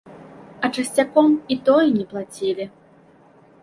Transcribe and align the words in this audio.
А 0.63 0.69
часцяком 0.77 1.29
і 1.57 1.61
тое 1.69 1.87
не 2.01 2.05
плацілі. 2.15 2.71